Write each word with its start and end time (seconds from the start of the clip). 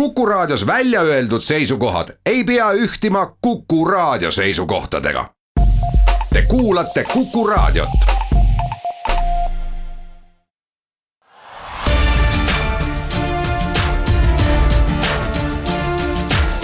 Kuku 0.00 0.26
Raadios 0.26 0.66
välja 0.66 1.00
öeldud 1.00 1.40
seisukohad 1.40 2.08
ei 2.26 2.44
pea 2.44 2.72
ühtima 2.72 3.36
Kuku 3.40 3.84
Raadio 3.84 4.30
seisukohtadega. 4.30 5.30
Te 6.32 6.42
kuulate 6.48 7.04
Kuku 7.04 7.46
Raadiot. 7.46 7.88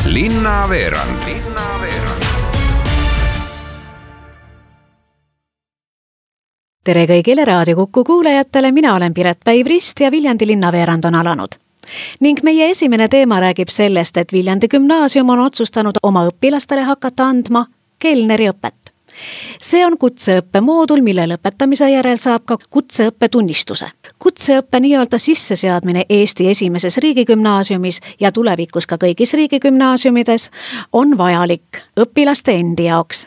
linnaveerand 0.04 1.22
tere 6.84 7.06
kõigile 7.06 7.44
Raadio 7.44 7.76
Kuku 7.76 8.04
kuulajatele, 8.04 8.72
mina 8.72 8.94
olen 8.94 9.14
Piret 9.14 9.38
Päiv-Rist 9.44 10.00
ja 10.00 10.10
Viljandi 10.10 10.46
linnaveerand 10.46 11.04
on 11.04 11.14
alanud 11.14 11.71
ning 12.20 12.42
meie 12.42 12.70
esimene 12.70 13.08
teema 13.08 13.40
räägib 13.40 13.70
sellest, 13.70 14.16
et 14.16 14.32
Viljandi 14.32 14.68
gümnaasium 14.68 15.28
on 15.28 15.40
otsustanud 15.46 16.00
oma 16.02 16.26
õpilastele 16.28 16.84
hakata 16.86 17.28
andma 17.28 17.66
kelneriõpet. 17.98 18.74
see 19.62 19.86
on 19.86 19.98
kutseõppe 19.98 20.60
moodul, 20.60 21.02
mille 21.02 21.26
lõpetamise 21.28 21.88
järel 21.90 22.18
saab 22.18 22.44
ka 22.44 22.58
kutseõppetunnistuse. 22.70 23.90
kutseõppe 24.18 24.80
nii-öelda 24.80 25.18
sisseseadmine 25.18 26.04
Eesti 26.08 26.48
esimeses 26.48 26.96
riigigümnaasiumis 26.98 28.00
ja 28.20 28.32
tulevikus 28.32 28.86
ka 28.86 28.96
kõigis 28.96 29.34
riigigümnaasiumides 29.34 30.50
on 30.92 31.18
vajalik 31.18 31.82
õpilaste 31.96 32.52
endi 32.52 32.84
jaoks 32.84 33.26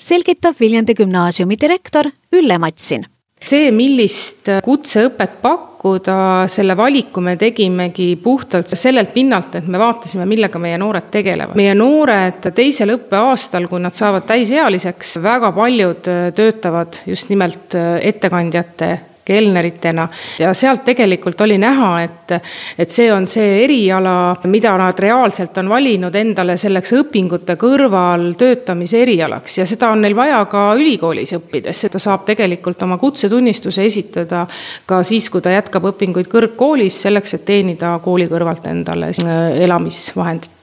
selgitab 0.00 0.56
Viljandi 0.60 0.94
gümnaasiumi 0.94 1.56
direktor 1.60 2.10
Ülle 2.32 2.58
Matsin 2.58 3.06
see, 3.44 3.70
millist 3.74 4.48
kutseõpet 4.64 5.38
pakkuda, 5.42 6.18
selle 6.50 6.76
valiku 6.76 7.22
me 7.22 7.36
tegimegi 7.38 8.14
puhtalt 8.22 8.72
sellelt 8.72 9.12
pinnalt, 9.14 9.54
et 9.58 9.66
me 9.70 9.78
vaatasime, 9.78 10.26
millega 10.26 10.58
meie 10.62 10.78
noored 10.78 11.10
tegelevad. 11.12 11.56
meie 11.58 11.74
noored 11.74 12.50
teisel 12.54 12.96
õppeaastal, 12.96 13.68
kui 13.70 13.82
nad 13.82 13.94
saavad 13.94 14.26
täisealiseks, 14.26 15.18
väga 15.22 15.52
paljud 15.52 16.08
töötavad 16.34 17.02
just 17.06 17.30
nimelt 17.30 17.76
ettekandjate 17.76 18.96
kelneritena 19.26 20.06
ja 20.38 20.52
sealt 20.54 20.84
tegelikult 20.86 21.40
oli 21.44 21.58
näha, 21.58 21.90
et, 22.02 22.34
et 22.78 22.92
see 22.92 23.08
on 23.12 23.26
see 23.30 23.64
eriala, 23.64 24.36
mida 24.50 24.76
nad 24.78 24.98
reaalselt 25.02 25.58
on 25.62 25.70
valinud 25.72 26.14
endale 26.14 26.56
selleks 26.60 26.94
õpingute 27.00 27.58
kõrval 27.60 28.32
töötamise 28.38 29.02
erialaks. 29.02 29.58
Ja 29.60 29.66
seda 29.68 29.90
on 29.94 30.04
neil 30.04 30.16
vaja 30.16 30.42
ka 30.50 30.68
ülikoolis 30.78 31.34
õppides, 31.36 31.84
seda 31.86 32.00
saab 32.02 32.26
tegelikult 32.28 32.82
oma 32.86 32.98
kutsetunnistuse 33.02 33.84
esitada 33.86 34.46
ka 34.86 35.02
siis, 35.06 35.28
kui 35.30 35.44
ta 35.44 35.54
jätkab 35.54 35.90
õpinguid 35.92 36.30
kõrgkoolis, 36.32 37.02
selleks 37.06 37.38
et 37.38 37.46
teenida 37.48 37.96
kooli 38.04 38.28
kõrvalt 38.30 38.66
endale 38.70 39.10
äh, 39.10 39.62
elamisvahendit. 39.66 40.55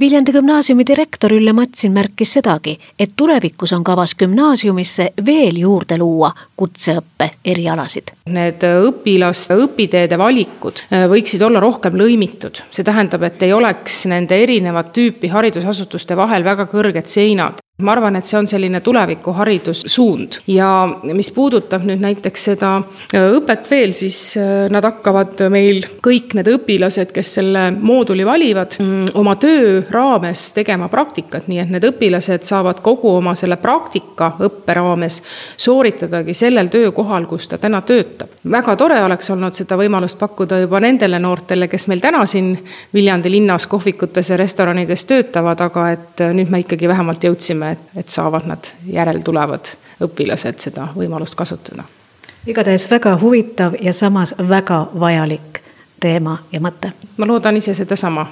Viljandi 0.00 0.32
gümnaasiumi 0.32 0.86
direktor 0.86 1.32
Ülle 1.32 1.52
Matsin 1.52 1.92
märkis 1.92 2.32
sedagi, 2.38 2.78
et 2.98 3.14
tulevikus 3.16 3.72
on 3.72 3.84
kavas 3.84 4.14
gümnaasiumisse 4.18 5.10
veel 5.26 5.60
juurde 5.62 5.98
luua 5.98 6.32
kutseõppe 6.56 7.30
erialasid. 7.44 8.12
Need 8.32 8.64
õpilaste 8.68 9.58
õpiteede 9.64 10.18
valikud 10.18 10.84
äh, 10.88 11.06
võiksid 11.10 11.42
olla 11.46 11.60
rohkem 11.60 11.98
lõimitud, 11.98 12.62
see 12.70 12.86
tähendab, 12.86 13.22
et 13.28 13.42
ei 13.42 13.52
oleks 13.52 14.04
nende 14.10 14.42
erinevat 14.42 14.92
tüüpi 14.96 15.30
haridusasutuste 15.32 16.16
vahel 16.16 16.44
väga 16.44 16.68
kõrged 16.70 17.10
seinad 17.10 17.62
ma 17.78 17.92
arvan, 17.92 18.16
et 18.18 18.26
see 18.26 18.34
on 18.34 18.46
selline 18.50 18.80
tuleviku 18.82 19.30
haridussuund 19.38 20.40
ja 20.50 20.66
mis 21.14 21.28
puudutab 21.30 21.84
nüüd 21.86 22.00
näiteks 22.02 22.46
seda 22.48 22.72
äh, 23.14 23.28
õpet 23.38 23.68
veel, 23.70 23.92
siis 23.94 24.18
äh, 24.34 24.64
nad 24.74 24.82
hakkavad 24.82 25.44
meil 25.54 25.86
kõik 26.02 26.34
need 26.34 26.50
õpilased, 26.50 27.12
kes 27.14 27.36
selle 27.38 27.68
mooduli 27.78 28.26
valivad, 28.26 28.74
mm, 28.82 29.12
oma 29.22 29.36
töö 29.38 29.84
raames 29.94 30.48
tegema 30.56 30.88
praktikat, 30.90 31.46
nii 31.46 31.60
et 31.62 31.70
need 31.70 31.86
õpilased 31.86 32.48
saavad 32.48 32.80
kogu 32.82 33.12
oma 33.20 33.36
selle 33.38 33.60
praktika 33.62 34.32
õppe 34.48 34.74
raames 34.74 35.20
sooritadagi 35.54 36.34
sellel 36.34 36.72
töökohal, 36.74 37.30
kus 37.30 37.46
ta 37.46 37.60
täna 37.62 37.84
töötab. 37.86 38.34
väga 38.42 38.74
tore 38.74 38.98
oleks 39.04 39.30
olnud 39.30 39.54
seda 39.54 39.78
võimalust 39.78 40.18
pakkuda 40.18 40.58
juba 40.64 40.82
nendele 40.82 41.22
noortele, 41.22 41.70
kes 41.70 41.86
meil 41.86 42.02
täna 42.02 42.26
siin 42.26 42.56
Viljandi 42.94 43.30
linnas 43.30 43.70
kohvikutes 43.70 44.34
ja 44.34 44.42
restoranides 44.42 45.06
töötavad, 45.06 45.62
aga 45.70 45.88
et 45.94 46.26
äh, 46.26 46.34
nüüd 46.34 46.50
me 46.50 46.64
ikkagi 46.66 46.90
vähemalt 46.90 47.30
jõudsime 47.30 47.67
loodame, 47.68 47.72
et, 47.72 48.00
et 48.00 48.08
saavad 48.08 48.46
nad 48.46 48.64
järeltulevad 48.86 49.68
õpilased 50.00 50.58
seda 50.58 50.88
võimalust 50.96 51.34
kasutada. 51.34 51.84
igatahes 52.46 52.90
väga 52.90 53.18
huvitav 53.20 53.74
ja 53.80 53.92
samas 53.92 54.34
väga 54.38 54.86
vajalik 55.00 55.60
teema 56.00 56.38
ja 56.52 56.60
mõte. 56.60 56.92
ma 57.16 57.26
loodan 57.26 57.56
ise 57.56 57.74
sedasama. 57.74 58.26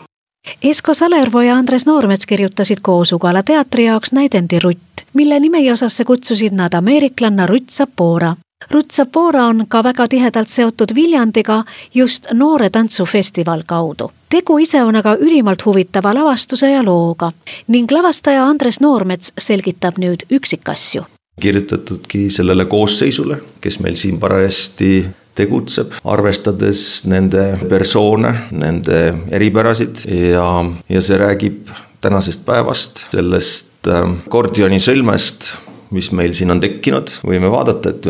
Esko 0.63 0.95
Salervo 0.95 1.41
ja 1.43 1.57
Andres 1.57 1.87
Noormets 1.87 2.27
kirjutasid 2.27 2.79
koos 2.83 3.13
Ugala 3.13 3.43
teatri 3.43 3.85
jaoks 3.85 4.13
näidendi 4.13 4.59
Rutt, 4.59 5.03
mille 5.13 5.41
nimeosasse 5.41 6.05
kutsusid 6.05 6.53
nad 6.53 6.75
ameeriklanna 6.75 7.47
Rutt 7.47 7.71
Sapora. 7.71 8.37
Rutt 8.71 8.91
Sapora 8.91 9.47
on 9.47 9.67
ka 9.69 9.83
väga 9.85 10.09
tihedalt 10.09 10.49
seotud 10.49 10.95
Viljandiga 10.95 11.65
just 11.95 12.27
Noore 12.33 12.71
Tantsufestival 12.71 13.63
kaudu. 13.67 14.11
Tegu 14.33 14.57
ise 14.59 14.81
on 14.83 14.97
aga 14.97 15.13
ülimalt 15.21 15.65
huvitava 15.67 16.15
lavastuse 16.17 16.71
ja 16.71 16.83
looga 16.85 17.31
ning 17.69 17.91
lavastaja 17.93 18.47
Andres 18.47 18.81
Noormets 18.81 19.33
selgitab 19.39 20.01
nüüd 20.01 20.25
üksikasju. 20.33 21.05
kirjutatudki 21.41 22.31
sellele 22.31 22.65
koosseisule, 22.65 23.37
kes 23.61 23.79
meil 23.81 23.95
siin 23.95 24.19
parajasti 24.19 25.07
tegutseb, 25.35 25.93
arvestades 26.05 27.05
nende 27.05 27.59
persoone, 27.69 28.33
nende 28.51 29.15
eripärasid. 29.31 30.07
Ja, 30.33 30.65
ja 30.89 31.03
see 31.03 31.19
räägib 31.21 31.69
tänasest 32.01 32.47
päevast, 32.47 33.05
sellest 33.13 33.89
äh, 33.89 34.09
Gordioni 34.31 34.81
sõlmest, 34.81 35.53
mis 35.91 36.09
meil 36.13 36.33
siin 36.33 36.51
on 36.51 36.61
tekkinud, 36.61 37.19
võime 37.29 37.53
vaadata, 37.53 37.93
et 37.93 38.09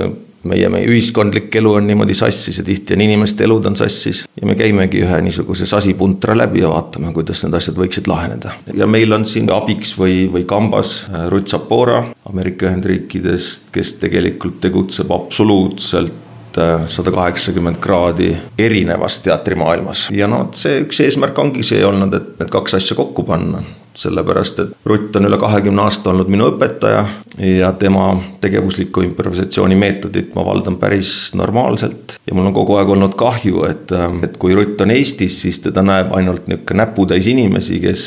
meie, 0.48 0.68
meie 0.72 0.88
ühiskondlik 0.88 1.54
elu 1.60 1.72
on 1.80 1.86
niimoodi 1.90 2.14
sassis 2.16 2.60
ja 2.60 2.64
tihti 2.66 2.96
on 2.96 3.04
inimeste 3.04 3.44
elud 3.46 3.66
on 3.70 3.76
sassis 3.78 4.24
ja 4.40 4.48
me 4.48 4.56
käimegi 4.58 5.02
ühe 5.04 5.20
niisuguse 5.26 5.66
sasipuntra 5.68 6.36
läbi 6.38 6.62
ja 6.62 6.70
vaatame, 6.72 7.12
kuidas 7.16 7.44
need 7.44 7.56
asjad 7.58 7.78
võiksid 7.78 8.10
laheneda. 8.10 8.56
ja 8.74 8.86
meil 8.90 9.12
on 9.12 9.24
siin 9.28 9.50
abiks 9.52 9.96
või, 9.98 10.26
või 10.32 10.46
kambas 10.48 10.98
äh, 11.08 11.26
Ruth 11.32 11.52
Sapora 11.52 12.04
Ameerika 12.28 12.70
Ühendriikidest, 12.70 13.70
kes 13.74 13.96
tegelikult 14.02 14.60
tegutseb 14.64 15.10
absoluutselt 15.14 16.58
äh, 16.58 16.86
sada 16.92 17.14
kaheksakümmend 17.14 17.80
kraadi 17.82 18.34
erinevas 18.58 19.20
teatrimaailmas 19.24 20.08
ja 20.14 20.30
noh, 20.30 20.48
see 20.56 20.82
üks 20.84 21.02
eesmärk 21.04 21.38
ongi 21.38 21.66
see 21.66 21.82
olnud, 21.86 22.14
et 22.14 22.38
need 22.40 22.52
kaks 22.52 22.80
asja 22.80 22.98
kokku 22.98 23.26
panna 23.28 23.64
sellepärast 24.00 24.60
et 24.62 24.74
Rutt 24.86 25.16
on 25.16 25.28
üle 25.28 25.38
kahekümne 25.40 25.82
aasta 25.86 26.10
olnud 26.12 26.30
minu 26.32 26.50
õpetaja 26.52 27.04
ja 27.38 27.72
tema 27.78 28.08
tegevuslikku 28.40 29.02
improvisatsiooni 29.06 29.76
meetodit 29.78 30.34
ma 30.36 30.44
valdan 30.46 30.78
päris 30.80 31.32
normaalselt. 31.34 32.18
ja 32.26 32.34
mul 32.34 32.46
on 32.50 32.54
kogu 32.56 32.76
aeg 32.76 32.92
olnud 32.96 33.16
kahju, 33.18 33.64
et, 33.70 33.92
et 34.24 34.36
kui 34.40 34.54
Rutt 34.54 34.80
on 34.80 34.94
Eestis, 34.94 35.40
siis 35.42 35.60
teda 35.64 35.82
näeb 35.82 36.14
ainult 36.16 36.46
niisugune 36.46 36.54
näputäis 36.76 37.26
inimesi, 37.26 37.80
kes 37.80 38.04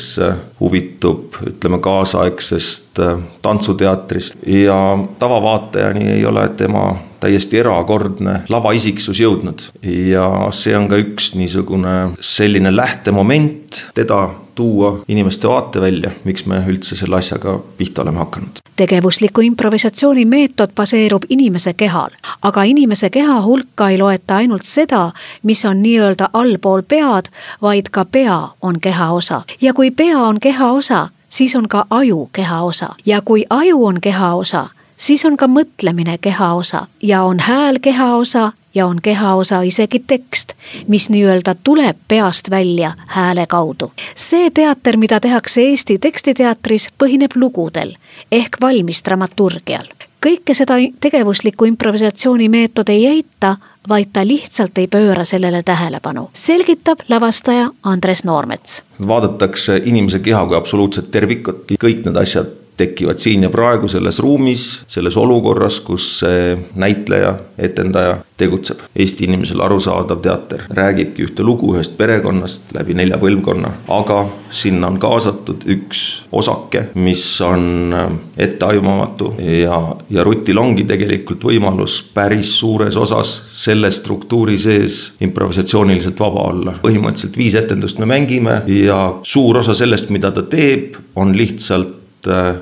huvitub, 0.60 1.36
ütleme, 1.46 1.78
kaasaegsest 1.82 3.00
tantsuteatrist 3.42 4.34
ja 4.46 4.98
tavavaatajani 5.18 6.10
ei 6.16 6.26
ole 6.26 6.48
tema 6.56 6.90
täiesti 7.20 7.60
erakordne 7.60 8.40
lavaisiksus 8.48 9.20
jõudnud 9.20 9.66
ja 10.10 10.26
see 10.56 10.74
on 10.76 10.88
ka 10.90 10.98
üks 11.00 11.34
niisugune 11.36 12.14
selline 12.24 12.72
lähtemoment 12.74 13.59
teda 13.94 14.30
tuua 14.54 15.00
inimeste 15.08 15.48
vaatevälja, 15.48 16.10
miks 16.24 16.46
me 16.46 16.62
üldse 16.68 16.96
selle 16.96 17.16
asjaga 17.16 17.58
pihta 17.78 18.02
oleme 18.02 18.18
hakanud. 18.18 18.48
tegevusliku 18.76 19.40
improvisatsiooni 19.40 20.24
meetod 20.24 20.72
baseerub 20.76 21.22
inimese 21.28 21.72
kehal, 21.72 22.10
aga 22.42 22.62
inimese 22.62 23.10
keha 23.10 23.42
hulka 23.42 23.88
ei 23.88 23.98
loeta 23.98 24.36
ainult 24.36 24.64
seda, 24.64 25.12
mis 25.42 25.64
on 25.64 25.82
nii-öelda 25.82 26.28
allpool 26.32 26.82
pead, 26.82 27.32
vaid 27.62 27.88
ka 27.90 28.04
pea 28.04 28.48
on 28.62 28.80
keha 28.80 29.12
osa. 29.12 29.42
Ja 29.60 29.74
kui 29.74 29.90
pea 29.90 30.18
on 30.18 30.40
keha 30.40 30.72
osa, 30.72 31.08
siis 31.28 31.56
on 31.56 31.68
ka 31.68 31.86
aju 31.90 32.28
keha 32.32 32.62
osa. 32.62 32.88
Ja 33.06 33.20
kui 33.20 33.44
aju 33.50 33.84
on 33.86 34.00
keha 34.00 34.34
osa, 34.34 34.68
siis 34.96 35.24
on 35.24 35.36
ka 35.36 35.46
mõtlemine 35.46 36.18
keha 36.20 36.54
osa. 36.54 36.86
Ja 37.02 37.22
on 37.22 37.40
hääl 37.40 37.78
keha 37.82 38.14
osa 38.16 38.52
ja 38.74 38.86
on 38.86 38.98
kehaosa 39.02 39.62
isegi 39.62 40.02
tekst, 40.06 40.52
mis 40.88 41.10
nii-öelda 41.10 41.54
tuleb 41.64 41.96
peast 42.08 42.50
välja 42.50 42.92
hääle 43.06 43.46
kaudu. 43.46 43.92
see 44.14 44.50
teater, 44.50 44.96
mida 44.96 45.20
tehakse 45.20 45.62
Eesti 45.62 45.98
Tekstiteatris, 45.98 46.88
põhineb 46.98 47.30
lugudel 47.34 47.94
ehk 48.32 48.60
valmis 48.60 49.02
dramaturgial. 49.04 49.86
kõike 50.26 50.54
seda 50.54 50.74
tegevuslikku 51.00 51.64
improvisatsiooni 51.64 52.48
meetod 52.48 52.88
ei 52.88 53.06
eita, 53.06 53.56
vaid 53.88 54.12
ta 54.12 54.26
lihtsalt 54.26 54.78
ei 54.78 54.86
pööra 54.86 55.24
sellele 55.24 55.62
tähelepanu, 55.62 56.30
selgitab 56.32 56.98
lavastaja 57.08 57.70
Andres 57.82 58.24
Noormets. 58.24 58.82
vaadatakse 59.06 59.82
inimese 59.84 60.18
keha 60.18 60.46
kui 60.46 60.56
absoluutset 60.56 61.10
tervikut, 61.10 61.64
kõik 61.80 62.04
need 62.04 62.16
asjad 62.16 62.59
tekivad 62.80 63.20
siin 63.20 63.44
ja 63.46 63.52
praegu 63.52 63.88
selles 63.88 64.18
ruumis, 64.24 64.64
selles 64.88 65.16
olukorras, 65.20 65.80
kus 65.84 66.10
see 66.22 66.56
näitleja, 66.80 67.34
etendaja 67.58 68.18
tegutseb. 68.40 68.80
Eesti 68.96 69.26
inimesele 69.28 69.64
arusaadav 69.64 70.22
teater 70.24 70.64
räägibki 70.76 71.26
ühte 71.28 71.44
lugu 71.44 71.74
ühest 71.74 71.96
perekonnast 71.98 72.72
läbi 72.76 72.96
nelja 72.96 73.18
põlvkonna, 73.20 73.72
aga 73.92 74.20
sinna 74.50 74.88
on 74.88 74.98
kaasatud 75.02 75.66
üks 75.70 76.04
osake, 76.32 76.86
mis 76.94 77.24
on 77.44 77.94
etteaimamatu 78.40 79.34
ja, 79.44 79.80
ja 80.10 80.24
Rutil 80.24 80.58
ongi 80.60 80.86
tegelikult 80.88 81.44
võimalus 81.50 82.00
päris 82.14 82.54
suures 82.58 82.96
osas 82.96 83.36
selle 83.52 83.90
struktuuri 83.92 84.56
sees 84.58 85.00
improvisatsiooniliselt 85.20 86.20
vaba 86.20 86.48
olla. 86.54 86.78
põhimõtteliselt 86.82 87.36
viis 87.36 87.54
etendust 87.60 88.00
me 88.00 88.08
mängime 88.08 88.62
ja 88.72 89.00
suur 89.22 89.60
osa 89.60 89.76
sellest, 89.76 90.10
mida 90.10 90.32
ta 90.32 90.46
teeb, 90.48 90.96
on 91.16 91.36
lihtsalt 91.36 91.99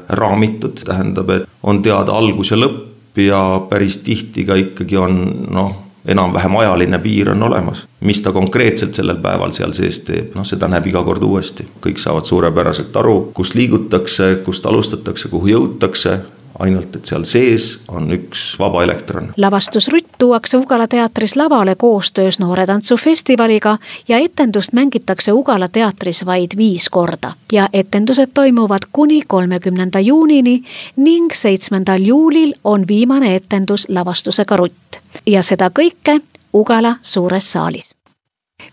raamitud, 0.08 0.84
tähendab, 0.84 1.31
et 1.31 1.49
on 1.62 1.82
teada 1.82 2.12
algus 2.12 2.52
ja 2.52 2.58
lõpp 2.60 3.19
ja 3.19 3.43
päris 3.70 3.99
tihti 4.05 4.44
ka 4.46 4.55
ikkagi 4.55 4.96
on 4.96 5.19
noh, 5.50 5.75
enam-vähem 6.08 6.56
ajaline 6.56 6.99
piir 6.99 7.31
on 7.31 7.43
olemas. 7.43 7.87
mis 8.00 8.22
ta 8.22 8.32
konkreetselt 8.32 8.94
sellel 8.94 9.19
päeval 9.22 9.52
seal 9.52 9.72
sees 9.76 10.00
teeb, 10.06 10.32
noh 10.34 10.46
seda 10.46 10.69
näeb 10.69 10.87
iga 10.87 11.02
kord 11.05 11.22
uuesti. 11.22 11.66
kõik 11.84 11.99
saavad 11.99 12.25
suurepäraselt 12.25 12.96
aru, 12.96 13.31
kust 13.34 13.55
liigutakse, 13.55 14.37
kust 14.44 14.66
alustatakse, 14.66 15.28
kuhu 15.28 15.46
jõutakse 15.46 16.19
ainult 16.58 16.96
et 16.96 17.05
seal 17.05 17.25
sees 17.25 17.69
on 17.88 18.10
üks 18.12 18.56
vaba 18.58 18.82
elektron. 18.84 19.32
lavastus 19.37 19.88
Rutt 19.88 20.19
tuuakse 20.19 20.56
Ugala 20.56 20.88
teatris 20.88 21.37
lavale 21.37 21.75
koostöös 21.75 22.38
Noore 22.38 22.66
Tantsufestivaliga 22.66 23.78
ja 24.08 24.19
etendust 24.19 24.72
mängitakse 24.72 25.32
Ugala 25.32 25.69
teatris 25.69 26.26
vaid 26.26 26.56
viis 26.56 26.88
korda. 26.88 27.32
ja 27.52 27.69
etendused 27.72 28.31
toimuvad 28.34 28.88
kuni 28.93 29.22
kolmekümnenda 29.26 30.00
juunini 30.00 30.62
ning 30.96 31.32
seitsmendal 31.32 32.02
juulil 32.02 32.55
on 32.64 32.84
viimane 32.88 33.37
etendus 33.37 33.88
lavastusega 33.88 34.56
Rutt. 34.56 34.99
ja 35.26 35.43
seda 35.43 35.70
kõike 35.70 36.20
Ugala 36.54 36.96
suures 37.02 37.52
saalis. 37.52 37.98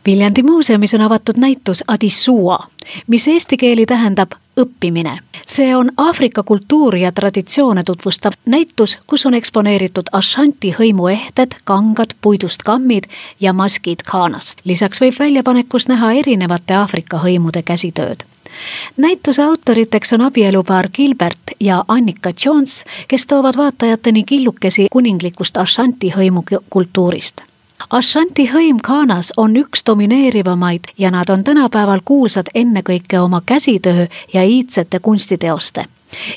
Viljandi 0.06 0.44
muuseumis 0.44 0.94
on 0.94 1.02
avatud 1.02 1.38
näitus 1.38 1.84
Adissua, 1.88 2.60
mis 3.08 3.28
eesti 3.28 3.58
keeli 3.58 3.86
tähendab 3.86 4.32
õppimine. 4.62 5.20
see 5.48 5.76
on 5.76 5.92
Aafrika 5.98 6.44
kultuuri 6.44 7.02
ja 7.02 7.12
traditsioone 7.12 7.84
tutvustav 7.84 8.34
näitus, 8.46 9.00
kus 9.08 9.26
on 9.26 9.34
eksponeeritud 9.34 10.04
Ashanti 10.12 10.76
hõimu 10.80 11.08
ehted, 11.08 11.56
kangad, 11.64 12.14
puidust 12.22 12.64
kammid 12.64 13.04
ja 13.40 13.54
maskid 13.54 14.04
Ghanast. 14.04 14.60
lisaks 14.64 15.02
võib 15.02 15.20
väljapanekus 15.20 15.88
näha 15.88 16.12
erinevate 16.12 16.74
Aafrika 16.74 17.18
hõimude 17.18 17.64
käsitööd 17.64 18.24
näituse 18.98 19.44
autoriteks 19.44 20.14
on 20.14 20.22
abielupaar 20.22 20.90
Gilbert 20.90 21.52
ja 21.60 21.84
Annika 21.88 22.34
Jones, 22.46 22.86
kes 23.08 23.28
toovad 23.28 23.58
vaatajateni 23.58 24.24
killukesi 24.24 24.88
kuninglikust 24.92 25.58
Ashanti 25.58 26.14
hõimu 26.18 26.44
kultuurist 26.70 27.42
Ashanti 27.90 28.48
hõim 28.50 28.80
Ghanas 28.84 29.34
on 29.38 29.56
üks 29.58 29.84
domineerivamaid 29.86 30.90
ja 30.98 31.12
nad 31.12 31.30
on 31.30 31.44
tänapäeval 31.44 32.02
kuulsad 32.06 32.50
ennekõike 32.56 33.20
oma 33.20 33.42
käsitöö 33.46 34.08
ja 34.34 34.44
iidsete 34.44 35.00
kunstiteoste, 35.00 35.86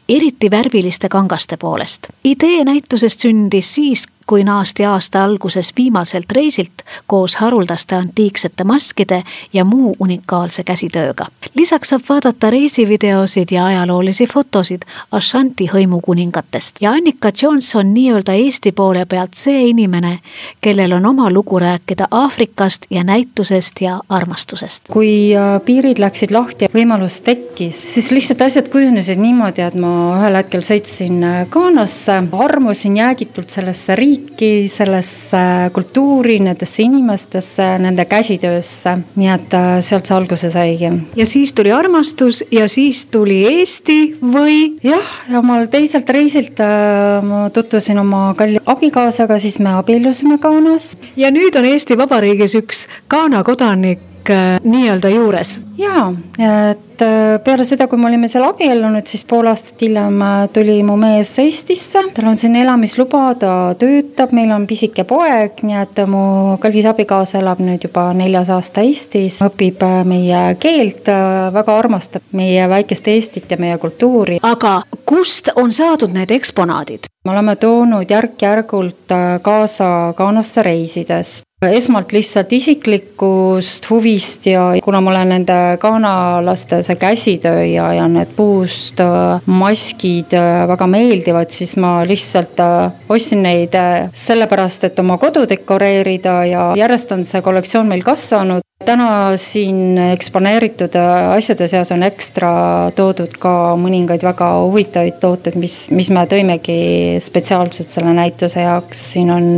eriti 0.09 0.51
värviliste 0.51 1.09
kangaste 1.09 1.57
poolest. 1.57 2.07
idee 2.25 2.65
näitusest 2.65 3.21
sündis 3.21 3.75
siis, 3.75 4.07
kui 4.29 4.45
naasti 4.45 4.85
aasta 4.85 5.25
alguses 5.25 5.73
viimaselt 5.77 6.33
reisilt 6.33 6.85
koos 7.07 7.37
haruldaste 7.37 7.95
antiiksete 7.97 8.65
maskide 8.65 9.23
ja 9.53 9.65
muu 9.65 9.97
unikaalse 10.01 10.65
käsitööga. 10.65 11.27
lisaks 11.55 11.89
saab 11.89 12.03
vaadata 12.09 12.51
reisivideosid 12.51 13.49
ja 13.51 13.67
ajaloolisi 13.67 14.27
fotosid 14.27 14.85
Ashanti 15.13 15.71
hõimukuningatest 15.73 16.77
ja 16.81 16.93
Annika 16.93 17.33
Jones 17.43 17.77
on 17.77 17.95
nii-öelda 17.95 18.33
Eesti 18.33 18.73
poole 18.73 19.07
pealt 19.07 19.35
see 19.35 19.69
inimene, 19.69 20.19
kellel 20.61 20.93
on 20.93 21.07
oma 21.07 21.31
lugu 21.31 21.59
rääkida 21.59 22.09
Aafrikast 22.11 22.87
ja 22.91 23.05
näitusest 23.05 23.81
ja 23.81 24.01
armastusest. 24.09 24.89
kui 24.93 25.33
äh, 25.37 25.61
piirid 25.65 25.99
läksid 25.99 26.31
lahti 26.31 26.69
võimalus 26.75 27.21
tekkis, 27.25 27.81
siis 27.95 28.11
lihtsalt 28.11 28.43
asjad 28.43 28.69
kujunesid 28.69 29.19
niimoodi, 29.19 29.63
et 29.65 29.75
ma 29.75 29.93
ühel 30.19 30.37
hetkel 30.37 30.65
sõitsin 30.65 31.25
äh, 31.25 31.41
Ghanasse, 31.51 32.21
armusin 32.45 32.97
jäägitult 32.97 33.51
sellesse 33.51 33.95
riiki, 33.95 34.18
riiki, 34.19 34.69
sellesse 34.69 35.71
kultuuri, 35.73 36.39
nendesse 36.41 36.83
inimestesse, 36.83 37.67
nende 37.79 38.05
käsitöösse, 38.05 38.97
nii 39.17 39.31
et 39.33 39.55
äh, 39.55 39.69
sealt 39.85 40.07
see 40.07 40.17
alguse 40.17 40.51
saigi. 40.51 40.91
ja 41.17 41.27
siis 41.27 41.53
tuli 41.53 41.73
armastus 41.73 42.45
ja 42.51 42.69
siis 42.69 43.07
tuli 43.07 43.45
Eesti 43.47 44.19
või? 44.23 44.77
jah, 44.83 45.09
omal 45.39 45.69
teiselt 45.71 46.09
reisilt 46.11 46.61
äh, 46.61 47.23
ma 47.23 47.49
tutvusin 47.51 47.99
oma 47.99 48.35
kalli 48.37 48.61
abikaasaga, 48.67 49.39
siis 49.39 49.59
me 49.59 49.75
abiellusime 49.79 50.39
Ghanas. 50.39 50.97
ja 51.17 51.31
nüüd 51.31 51.57
on 51.59 51.65
Eesti 51.65 51.99
Vabariigis 51.99 52.55
üks 52.59 52.87
Ghana 53.11 53.45
kodanik 53.45 54.08
äh, 54.31 54.59
nii-öelda 54.65 55.09
juures. 55.09 55.61
jaa, 55.79 56.09
et 56.39 57.03
äh, 57.03 57.39
peale 57.45 57.65
seda, 57.65 57.87
kui 57.87 57.99
me 57.99 58.09
olime 58.09 58.29
seal 58.29 58.45
abiellunud, 58.49 59.07
siis 59.07 59.25
pool 59.29 59.47
aastat 59.47 59.81
hiljem 59.83 60.21
äh, 60.23 60.35
tuli 60.53 60.81
mu 60.83 60.97
mees 60.99 61.31
Eestisse, 61.39 62.03
tal 62.15 62.31
on 62.31 62.39
siin 62.39 62.57
elamisluba, 62.59 63.23
ta 63.39 63.53
töötab, 63.79 64.35
meil 64.37 64.53
on 64.55 64.67
pisike 64.67 65.05
poeg, 65.09 65.63
nii 65.63 65.79
et 65.83 66.03
mu 66.11 66.23
kallis 66.63 66.89
abikaasa 66.91 67.41
elab 67.43 67.63
nüüd 67.63 67.89
juba 67.89 68.09
neljas 68.19 68.51
aasta 68.55 68.85
Eestis, 68.87 69.41
õpib 69.47 69.85
meie 70.09 70.45
keelt, 70.61 71.09
väga 71.55 71.79
armastab 71.79 72.31
meie 72.39 72.69
väikest 72.69 73.09
Eestit 73.15 73.51
ja 73.51 73.61
meie 73.61 73.79
kultuuri. 73.79 74.41
aga 74.43 74.83
kust 75.05 75.53
on 75.57 75.73
saadud 75.73 76.15
need 76.15 76.35
eksponaadid? 76.35 77.11
me 77.25 77.35
oleme 77.35 77.57
toonud 77.57 78.11
järk-järgult 78.11 79.13
kaasa 79.43 80.15
Ghanasse 80.17 80.63
reisides 80.63 81.39
esmalt 81.67 82.13
lihtsalt 82.15 82.53
isiklikust 82.55 83.89
huvist 83.91 84.47
ja 84.47 84.63
kuna 84.85 85.01
ma 85.03 85.11
olen 85.11 85.33
nende 85.35 85.57
ghanalaste 85.83 86.79
see 86.87 86.97
käsitöö 86.97 87.65
ja, 87.67 87.89
ja 87.97 88.05
need 88.09 88.31
puust 88.37 89.01
äh, 89.03 89.43
maskid 89.47 90.37
äh, 90.39 90.69
väga 90.71 90.87
meeldivad, 90.87 91.51
siis 91.51 91.75
ma 91.77 92.05
lihtsalt 92.07 92.63
äh, 92.63 92.93
ostsin 93.09 93.43
neid 93.43 93.75
sellepärast, 94.15 94.87
et 94.87 95.03
oma 95.03 95.19
kodu 95.19 95.49
dekoreerida 95.51 96.39
ja 96.47 96.71
järjest 96.79 97.13
on 97.19 97.27
see 97.27 97.43
kollektsioon 97.43 97.91
meil 97.91 98.07
kasvanud 98.07 98.63
täna 98.89 99.37
siin 99.37 99.99
eksponeeritud 99.99 100.95
asjade 101.37 101.69
seas 101.69 101.91
on 101.93 102.05
ekstra 102.07 102.51
toodud 102.97 103.35
ka 103.41 103.53
mõningaid 103.81 104.25
väga 104.25 104.49
huvitavaid 104.65 105.19
tooteid, 105.21 105.59
mis, 105.61 105.77
mis 105.93 106.09
me 106.15 106.25
tõimegi 106.31 106.79
spetsiaalselt 107.23 107.93
selle 107.93 108.15
näituse 108.17 108.65
jaoks, 108.65 109.03
siin 109.13 109.33
on 109.35 109.51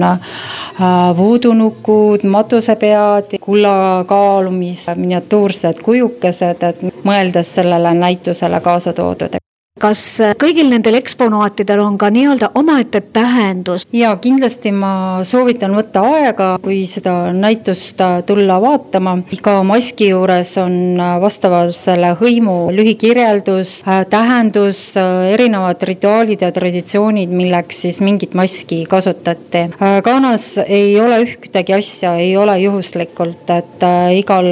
voodoo-nukud, 1.21 2.27
matusepead, 2.27 3.37
kulla 3.45 3.75
kaalumis 4.09 4.89
miniatuursed 4.97 5.85
kujukesed, 5.85 6.67
et 6.73 7.05
mõeldes 7.07 7.55
sellele 7.61 7.95
näitusele 8.01 8.61
kaasa 8.65 8.97
toodud 8.97 9.39
kas 9.81 10.03
kõigil 10.41 10.69
nendel 10.71 10.99
eksponaatidel 10.99 11.81
on 11.81 11.97
ka 12.01 12.11
nii-öelda 12.13 12.51
omaette 12.59 13.01
tähendus? 13.15 13.87
ja 13.97 14.13
kindlasti 14.21 14.73
ma 14.77 14.93
soovitan 15.27 15.73
võtta 15.77 16.03
aega, 16.05 16.49
kui 16.63 16.83
seda 16.91 17.33
näitust 17.33 18.01
tulla 18.29 18.61
vaatama. 18.61 19.17
iga 19.33 19.57
maski 19.65 20.11
juures 20.11 20.53
on 20.61 21.01
vastavalt 21.23 21.77
selle 21.77 22.13
hõimu 22.21 22.57
lühikirjeldus, 22.77 23.81
tähendus, 24.11 24.83
erinevad 25.33 25.83
rituaalid 25.89 26.45
ja 26.45 26.53
traditsioonid, 26.53 27.33
milleks 27.33 27.83
siis 27.87 28.03
mingit 28.05 28.35
maski 28.37 28.83
kasutati. 28.91 29.67
Ghanas 30.05 30.47
ei 30.67 30.93
ole 31.01 31.23
ühtegi 31.25 31.77
asja, 31.77 32.15
ei 32.21 32.37
ole 32.37 32.59
juhuslikult, 32.61 33.49
et 33.57 33.89
igal 34.19 34.51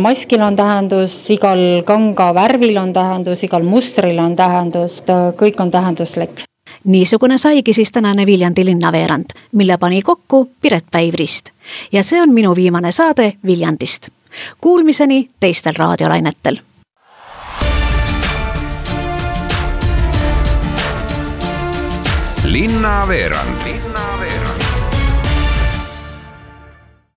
maskil 0.00 0.46
on 0.46 0.56
tähendus, 0.58 1.18
igal 1.34 1.82
kanga 1.88 2.30
värvil 2.36 2.78
on 2.78 2.94
tähendus, 2.94 3.42
igal 3.48 3.66
mustril 3.66 4.22
on 4.22 4.36
tähendus 4.38 4.67
tähendust, 4.72 5.06
kõik 5.36 5.60
on 5.60 5.70
tähenduslik. 5.70 6.44
niisugune 6.84 7.38
saigi 7.38 7.72
siis 7.72 7.92
tänane 7.92 8.26
Viljandi 8.26 8.64
linnaveerand, 8.64 9.24
mille 9.52 9.78
pani 9.78 10.02
kokku 10.02 10.50
Piret 10.60 10.84
Päiv-Rist. 10.90 11.50
ja 11.92 12.02
see 12.02 12.22
on 12.22 12.32
minu 12.32 12.56
viimane 12.56 12.92
saade 12.92 13.32
Viljandist. 13.46 14.08
Kuulmiseni 14.60 15.28
teistel 15.40 15.74
raadiolainetel. 15.76 16.56
linnaveerand. 22.44 23.62
linnaveerand 23.62 24.07